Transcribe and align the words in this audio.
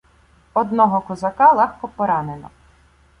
Одного 0.53 1.01
козака 1.01 1.51
легко 1.53 1.87
поранено. 1.87 2.49